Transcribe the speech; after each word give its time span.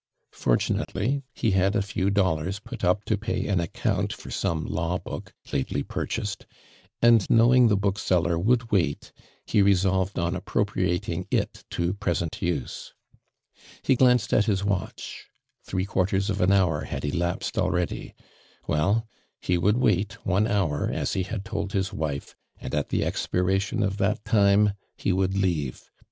For 0.31 0.57
tunately 0.57 1.21
he 1.31 1.51
had 1.51 1.75
a 1.75 1.83
few 1.83 2.09
dollars 2.09 2.57
put 2.57 2.83
up 2.83 3.05
to 3.05 3.19
pay 3.19 3.45
an 3.45 3.59
account 3.59 4.11
for 4.13 4.31
some 4.31 4.65
law 4.65 4.97
l)Ook 5.05 5.31
lately 5.53 5.83
purchased, 5.83 6.47
and 7.03 7.29
knowing 7.29 7.67
tho 7.67 7.75
bookseller 7.75 8.39
would 8.39 8.71
wait, 8.71 9.11
he 9.45 9.61
resolved 9.61 10.17
on 10.17 10.35
appropriating 10.35 11.27
it 11.29 11.65
to 11.69 11.93
present 11.93 12.41
use. 12.41 12.95
lie 13.87 13.93
glanced 13.93 14.33
at 14.33 14.45
his 14.45 14.63
watch. 14.63 15.27
Three 15.63 15.85
quartei*s 15.85 16.31
of 16.31 16.41
an 16.41 16.51
hour 16.51 16.85
hatl 16.87 17.13
elapsed 17.13 17.55
al 17.59 17.69
ready. 17.69 18.15
Well, 18.65 19.07
he 19.39 19.55
would 19.55 19.77
wait 19.77 20.13
one 20.25 20.47
hour 20.47 20.89
as 20.91 21.13
he 21.13 21.21
had 21.21 21.45
told 21.45 21.73
his 21.73 21.93
wife, 21.93 22.35
and 22.59 22.73
at 22.73 22.89
tho 22.89 23.01
expiration 23.03 23.83
of 23.83 23.97
tiiat 23.97 24.23
time, 24.23 24.73
he 24.97 25.13
would 25.13 25.33
Iciivc. 25.33 25.83